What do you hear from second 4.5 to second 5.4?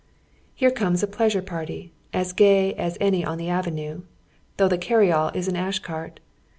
though the carry all